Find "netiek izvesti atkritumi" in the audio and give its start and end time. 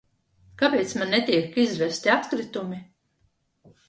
1.15-2.81